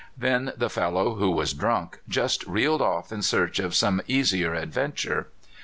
[0.17, 5.27] Then the fellow, who was drunk, just reeled off in search of some easier adventure.